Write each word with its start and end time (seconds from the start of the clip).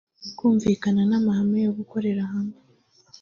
kumvikana 0.37 1.01
n’amahame 1.09 1.57
yo 1.65 1.71
gukorera 1.79 2.23
hamwe 2.33 2.57